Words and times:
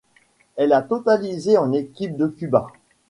Elle 0.55 0.73
a 0.73 0.81
totalisé 0.81 1.59
en 1.59 1.73
équipe 1.73 2.17
de 2.17 2.25
Cuba. 2.25 2.65